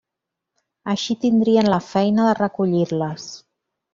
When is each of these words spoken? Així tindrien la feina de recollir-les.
Així 0.93 1.15
tindrien 1.25 1.69
la 1.75 1.79
feina 1.89 2.25
de 2.31 2.33
recollir-les. 2.41 3.31